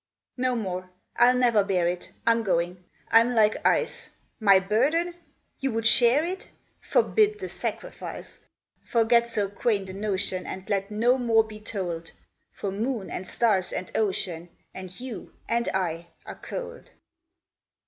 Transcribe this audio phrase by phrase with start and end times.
[0.35, 2.11] "No more I'll never bear it.
[2.25, 2.83] I'm going.
[3.09, 4.09] I'm like ice.
[4.39, 5.13] My burden?
[5.59, 6.49] You would share it?
[6.79, 8.39] Forbid the sacrifice!
[8.83, 12.13] Forget so quaint a notion, And let no more be told;
[12.51, 16.89] For moon and stars and ocean And you and I are cold."